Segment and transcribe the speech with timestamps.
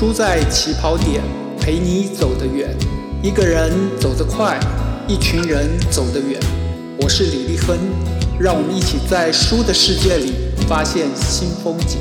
[0.00, 1.20] 输在起跑点，
[1.60, 2.74] 陪你走得远。
[3.22, 4.58] 一个人走得快，
[5.06, 6.40] 一群人走得远。
[7.02, 7.78] 我是李立芬，
[8.40, 10.32] 让我们一起在书的世界里
[10.66, 11.98] 发现新风景。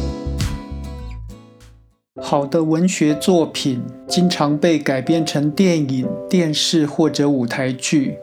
[2.21, 8.15] 好的文学作品经常被改编成电影、电视或者舞台剧。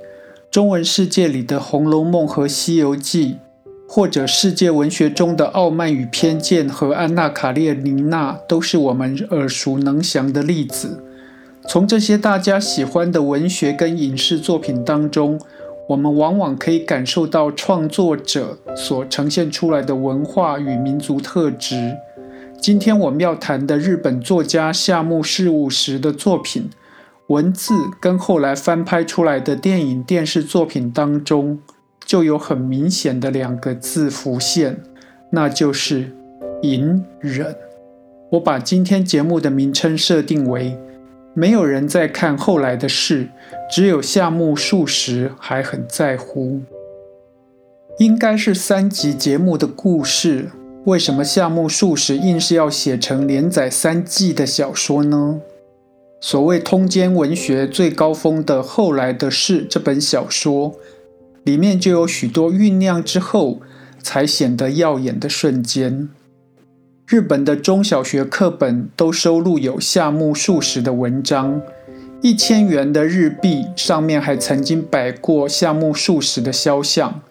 [0.50, 3.34] 中文世界里的《红楼梦》和《西游记》。
[3.88, 11.02] 或者世界文学中的《傲慢与偏见》和《安娜·卡列尼娜》都是我们耳熟能详的例子。
[11.68, 15.40] 从这些大家喜欢的文学跟影视作品当中，
[15.88, 21.96] 我们往往可以感受到创作者所呈现出来的文化与民族特质。
[22.60, 26.70] 今天我们要谈的日本作家夏目漱石的作品，
[27.28, 31.60] 文字跟后来翻拍出来的电影、电视作品当中。
[32.06, 34.80] 就有很明显的两个字浮现，
[35.30, 36.12] 那就是
[36.62, 37.54] 隐忍。
[38.30, 40.78] 我把今天节目的名称设定为
[41.34, 43.28] “没有人在看后来的事，
[43.68, 46.60] 只有夏目漱石还很在乎”。
[47.98, 50.50] 应该是三集节目的故事，
[50.84, 55.40] 为什么夏目漱石硬是要写成连载三季的小说呢？
[56.20, 60.76] 所谓通奸文学最高峰的《后来的事》这本小说。
[61.46, 63.60] 里面就有许多酝酿之后
[64.02, 66.08] 才显得耀眼的瞬间。
[67.06, 71.62] 日本的中小学课本都收录有夏目漱石的文章，
[72.20, 77.22] 一千元的日币上面还曾经摆过夏目漱石的肖像。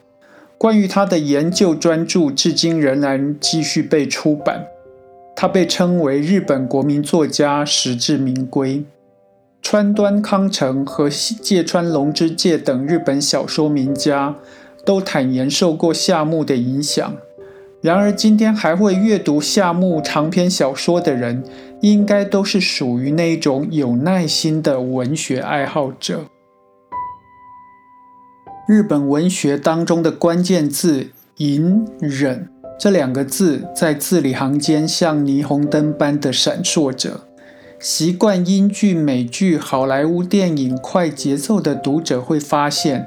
[0.57, 4.65] 关于他的研究专著，至今仍然继续被出版。
[5.35, 8.85] 他被称为日本国民作家，实至名归。
[9.67, 14.35] 川端康成和芥川龙之介等日本小说名家
[14.85, 17.15] 都坦言受过夏目的影响。
[17.81, 21.43] 然而，今天还会阅读夏目长篇小说的人，
[21.81, 26.25] 应该都是属于那种有耐心的文学爱好者。
[28.67, 32.47] 日本文学当中的关键字“隐忍”
[32.79, 37.21] 这两个字，在字里行间像霓虹灯般的闪烁着。
[37.87, 43.05] 习惯英剧、美剧、好莱坞电影快节奏的读者会发现，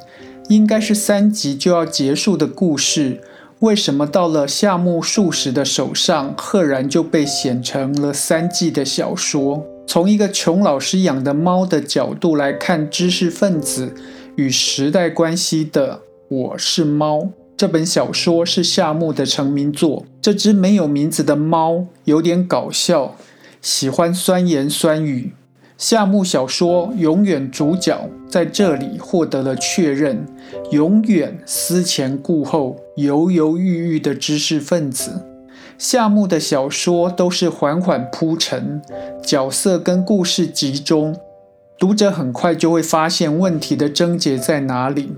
[0.48, 3.20] 应该是三集就要结束的故事，
[3.58, 9.66] 为什么到了夏目漱石的手上，赫然就被写成了三季的小说？
[9.84, 13.92] 从一个穷老师养的猫的角度来看，知识分子
[14.36, 15.94] 与时代关系的
[16.28, 17.18] 《我是猫》
[17.56, 20.06] 这本小说是夏目的成名作。
[20.22, 23.16] 这只没有名字的猫有点搞笑。
[23.60, 25.32] 喜欢酸言酸语，
[25.76, 30.26] 夏目小说永远主角在这里获得了确认，
[30.70, 35.22] 永远思前顾后、犹犹豫豫的知识分子。
[35.76, 38.80] 夏目的小说都是缓缓铺陈，
[39.22, 41.16] 角色跟故事集中，
[41.78, 45.12] 读者很快就会发现问题的症结在哪里。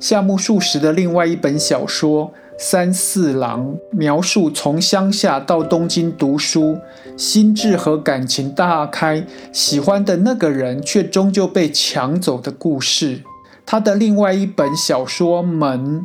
[0.00, 2.32] 夏目漱石的另外一本小说。
[2.60, 6.76] 三四郎描述从乡下到东京读书，
[7.16, 13.22] 心智和感情大开，喜欢的那个人却终究被抢走的故事。
[13.64, 16.00] 他的另外一本小说《门》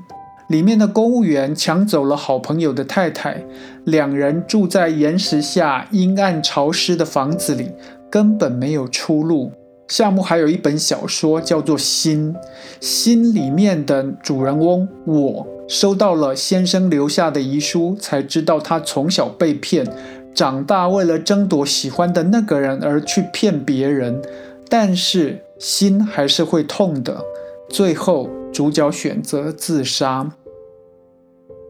[0.48, 3.44] 里面的公务员抢走了好朋友的太太，
[3.86, 7.72] 两人住在岩石下阴暗潮湿的房子里，
[8.12, 9.52] 根本没有出路。
[9.94, 12.34] 夏目还有一本小说叫做《心》，
[12.80, 15.48] 心里面的主人翁我。
[15.68, 19.86] 收到了先生留下的遗书，才知道他从小被骗，
[20.34, 24.20] 长大为了争夺喜欢的那个人而去骗别人，
[24.68, 27.24] 但是心还是会痛的。
[27.70, 30.32] 最后，主角选择自杀。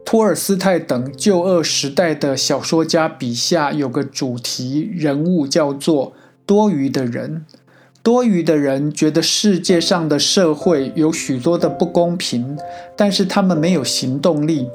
[0.02, 6.14] 托尔斯泰等旧恶时代的小说家笔下有个主题人物，叫做
[6.46, 7.44] 多余的人。
[8.04, 12.58] 多余的人觉得世界上的社会有许多的不公平，
[12.94, 14.68] 但是他们没有行动力。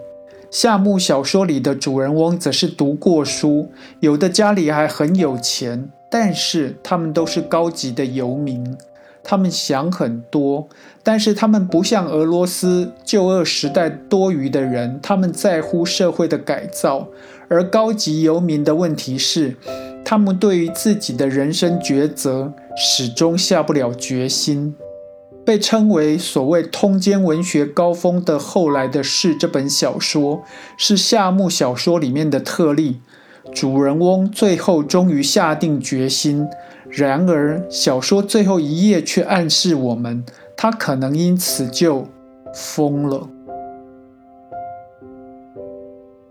[0.49, 8.75] 夏目小说里的主人翁则是读过书，有的家里还很有钱，但是他们都是高级的游民。
[9.23, 10.67] 他们想很多，
[11.03, 17.07] 但是他们不像俄罗斯旧恶时代多余的人，他们在乎社会的改造。
[17.47, 19.55] 而高级游民的问题是。
[20.05, 24.73] 他们对于自己的人生抉择始终下不了决心。
[25.45, 30.43] 被称为所谓通奸文学高峰的后来的事这本小说，
[30.77, 33.01] 是夏目小说里面的特例。
[33.51, 36.47] 主人翁最后终于下定决心，
[36.87, 40.23] 然而小说最后一页却暗示我们，
[40.55, 42.07] 他可能因此就
[42.53, 43.27] 疯了。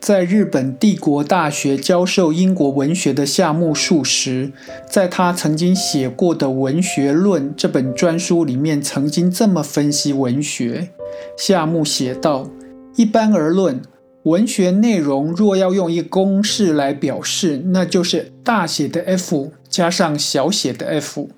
[0.09, 4.51] 在日本帝国大学教授英国文学的夏目漱石，
[4.89, 10.89] 在他曾经写过的《文学论》这本专书里面，曾经这么分析文学。
[11.37, 12.49] 夏目写道
[12.97, 13.83] ：“一般而论，
[14.23, 21.29] 文学内容若要用一公式来表示，那就是大写的 F 加上小写的 f，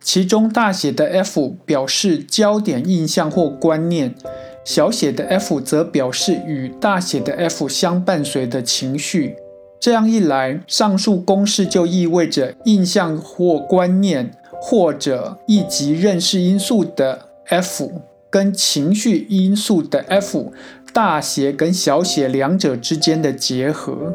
[0.00, 4.14] 其中大写的 F 表示焦点印象或观念。”
[4.64, 9.34] 小写的 f 则表示与大写的 F 相伴随的情绪。
[9.80, 14.30] 这样一来，上述公式就意味着印象或观念，
[14.60, 17.90] 或者一级认识因素的 F
[18.30, 20.52] 跟情绪因素的 F，
[20.92, 24.14] 大写跟小写两者之间的结合。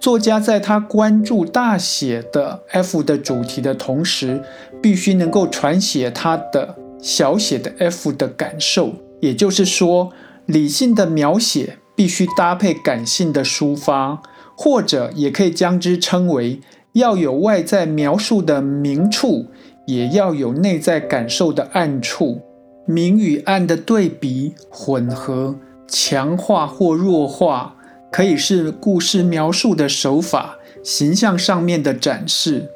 [0.00, 4.42] 作家在他关注大写的 F 的主题的同时，
[4.82, 8.94] 必须能够传写他的小写的 F 的感受。
[9.24, 10.12] 也就是说，
[10.44, 14.20] 理性的描写必须搭配感性的抒发，
[14.54, 16.60] 或者也可以将之称为
[16.92, 19.46] 要有外在描述的明处，
[19.86, 22.42] 也要有内在感受的暗处。
[22.86, 25.56] 明与暗的对比、混合、
[25.88, 27.76] 强化或弱化，
[28.12, 32.68] 可以是故事描述的手法、形象上面的展示。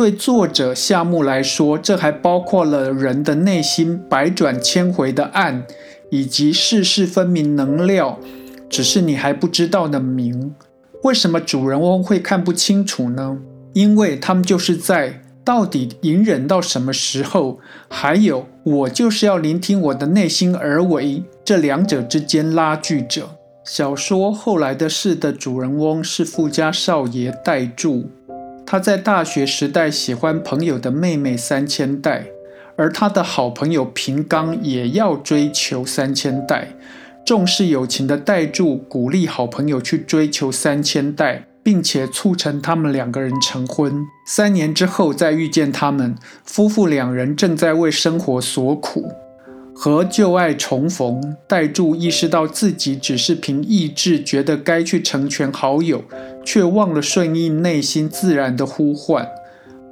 [0.00, 5.66] 对作者夏目来说，这还包括了人的内心百转千回的暗。
[6.08, 8.18] 以及世事分明能料，
[8.70, 10.54] 只是你还不知道的明。
[11.02, 13.36] 为什么主人翁会看不清楚呢？
[13.74, 17.58] 因为他们就是在到底隐忍到什么时候，
[17.90, 23.28] 还有我就是要聆听我的内心而为这两者之间拉锯者。
[23.62, 28.08] 小说后来的事的主人翁是富家少爷代柱，
[28.70, 32.26] 他在大学时代喜欢朋友的妹妹三千代。
[32.76, 36.68] 而他的好朋友平冈也要追求三千代，
[37.26, 44.06] 重视友情的代助鼓励好朋友去追求三千代，并且促成他们两个人成婚。
[44.24, 46.14] 三年之后再遇见他们，
[46.44, 49.10] 夫妇两人正在为生活所苦，
[49.82, 51.34] 和旧爱重逢。
[51.48, 56.04] 代柱意识到自己只是凭意志觉得该去成全好友，
[56.44, 59.26] 却忘了顺应内心自然的呼唤。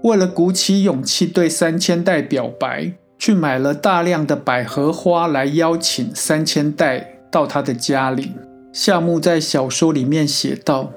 [0.03, 8.33] 为了鼓起勇气对三千代表白，去买了大量的百合花来邀请三千代到他的家里。
[8.71, 10.93] 夏目在小说里面写道：“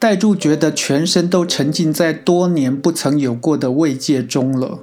[0.00, 4.80] 代柱觉得全身都沉浸在多年不曾有过的慰藉中了。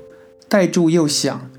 [0.48, 1.52] 代柱又想，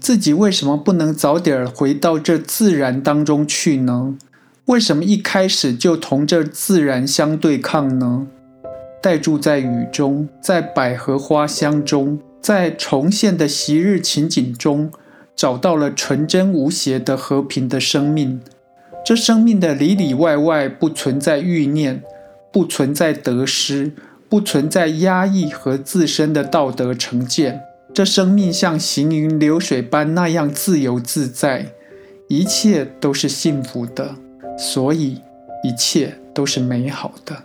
[0.00, 4.16] 自己为什么不能早点回到这自然当中去呢？
[4.66, 8.26] 为什么一开始就同这自然相对抗呢？”
[9.00, 14.90] 待住在雨中，在百合花香中，在重现的昔日情景中，
[15.36, 18.40] 找到了纯真无邪的和平的生命。
[19.04, 22.02] 这生命的里里外外不存在欲念，
[22.52, 23.92] 不存在得失，
[24.28, 27.62] 不存在压抑和自身的道德成见。
[27.94, 31.72] 这生命像行云流水般那样自由自在，
[32.28, 34.14] 一切都是幸福的，
[34.56, 35.20] 所以
[35.64, 37.44] 一切都是美好的。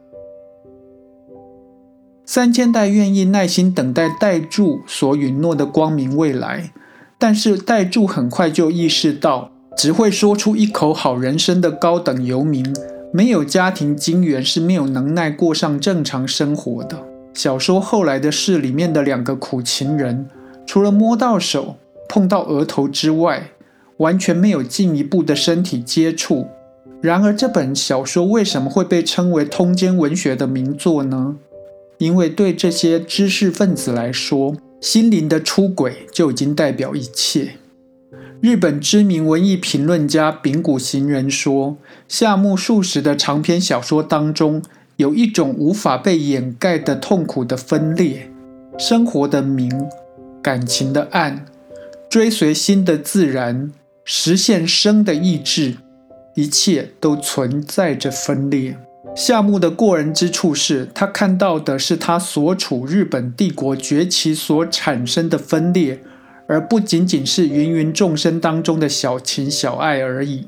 [2.26, 6.72] 三千代愿意耐心等待代柱所允诺的光明未来，
[7.18, 12.66] 但是代柱很快就意识到，只会说出一口好人生的高等游民，
[13.12, 17.13] 没有家庭金源是没有能耐过上正常生活的。
[17.34, 20.28] 小说后来的事里面的两个苦情人，
[20.66, 23.50] 除了摸到手、碰到额头之外，
[23.98, 26.48] 完全没有进一步的身体接触。
[27.02, 31.36] 然而，这本小说为什么会被称为通奸文学的名作呢？
[31.98, 37.56] 因为对这些知识分子来说，心灵的出轨就已经代表一切。
[38.42, 41.78] 日本知名文艺评论家丙谷行人说
[42.10, 44.62] ：“夏目漱石的长篇小说当中，
[44.98, 48.30] 有一种无法被掩盖的痛苦的分裂，
[48.78, 49.72] 生活的明，
[50.42, 51.46] 感情的暗，
[52.10, 53.72] 追随心的自然，
[54.06, 55.78] 实现生的意志，
[56.36, 58.78] 一切都存在着分裂。”
[59.16, 66.00] 夏目的过人之处是他看到的是他所处日本帝国崛起所产生的分裂，
[66.48, 70.48] 而不仅仅是芸芸众生当中的小情小爱而已。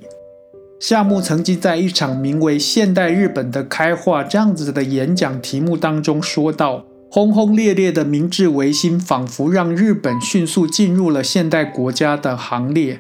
[0.79, 12.99] 夏目曾经在一场名为《现代日本的开化》这样子的演讲题目当中说道：“轰轰烈烈的明治维新仿佛让日本迅速进入了现代国家的行列，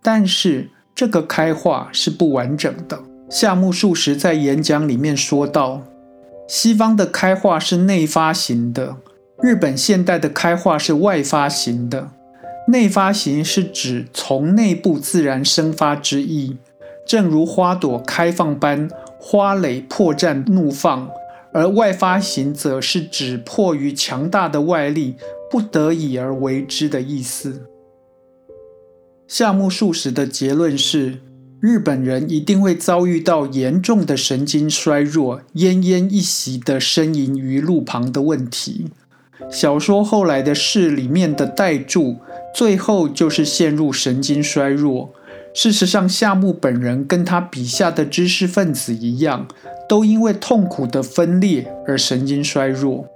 [0.00, 5.82] 但是这个开化是不完整的。”夏目漱石在演讲里面说道
[6.46, 8.98] ：“西方的开化是内发型的，
[9.42, 12.10] 日本现代的开化是外发型的。
[12.68, 16.56] 内发型是指从内部自然生发之意，
[17.06, 21.08] 正如花朵开放般花蕾破绽怒放，
[21.52, 25.14] 而外发型则是指迫于强大的外力，
[25.50, 27.62] 不得已而为之的意思。
[29.28, 31.20] 夏目漱石的结论是。
[31.58, 38.88] 日本人一定会遭遇到严重的神经衰弱、奄奄一息的呻吟于路旁的问题。
[39.50, 42.16] 小说后来的事里面的代注，
[42.54, 45.14] 最后就是陷入神经衰弱。
[45.56, 49.48] 事实上，夏目本人跟他笔下的知识分子一样，
[49.88, 53.06] 都因为痛苦的分裂而神经衰弱。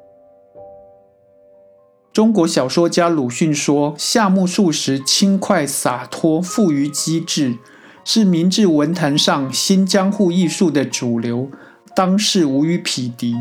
[2.14, 7.58] 中国小说家鲁迅说：“夏目漱石轻快洒脱，富于机智。”
[8.02, 11.50] 是明治文坛上新江户艺术的主流，
[11.94, 13.36] 当世无与匹敌。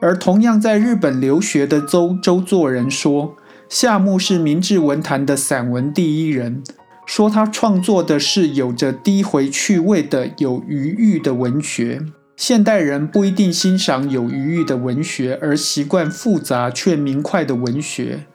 [0.00, 3.34] 而同样在日本留学的周周作人说，
[3.68, 6.62] 夏目是明治文坛的散文第一人，
[7.08, 12.02] 说他创作的是有着低回趣味的有余裕的文学。
[12.36, 18.26] 现代人不一定欣赏有余裕的文学，而习惯复杂却明快的文学。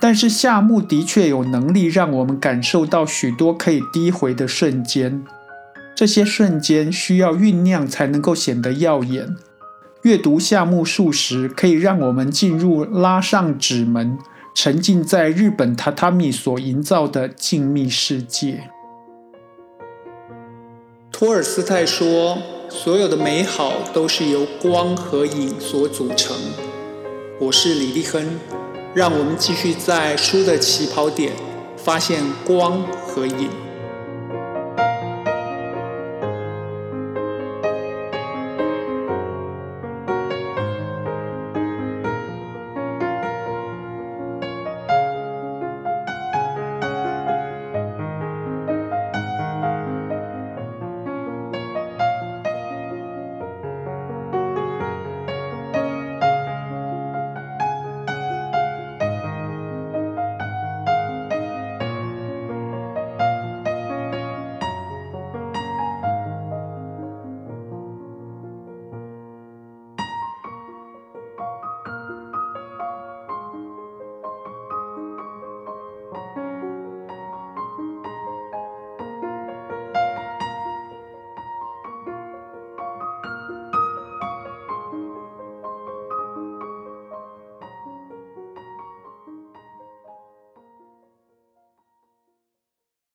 [0.00, 5.22] 但是夏目的确有能力让我们感受到许多可以低回的瞬间，
[5.94, 9.36] 这些瞬间需要酝酿才能够显得耀眼。
[10.02, 14.18] 阅读夏目漱石可以让我们进入拉上纸门，
[14.54, 18.70] 沉浸在日本榻榻米所营造的静谧世界。
[21.12, 22.38] 托尔斯泰说
[22.68, 26.36] ：“所有的美好都是由光和影所组成。”
[27.40, 28.38] 我是李立亨。
[28.92, 31.32] 让我们继续在书的起跑点
[31.76, 33.69] 发现光和影。